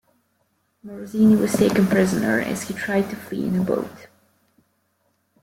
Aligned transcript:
Morosini 0.83 1.39
was 1.39 1.53
taken 1.53 1.85
prisoner 1.85 2.39
as 2.39 2.63
he 2.63 2.73
tried 2.73 3.07
to 3.11 3.15
flee 3.15 3.45
in 3.45 3.55
a 3.59 3.63
boat. 3.63 4.07